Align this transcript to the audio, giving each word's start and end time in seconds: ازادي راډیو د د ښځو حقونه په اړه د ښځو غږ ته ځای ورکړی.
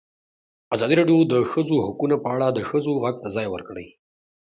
ازادي 0.75 0.95
راډیو 0.99 1.19
د 1.27 1.29
د 1.33 1.35
ښځو 1.51 1.75
حقونه 1.85 2.15
په 2.23 2.27
اړه 2.35 2.47
د 2.51 2.59
ښځو 2.69 2.91
غږ 3.03 3.15
ته 3.23 3.29
ځای 3.35 3.47
ورکړی. 3.49 3.87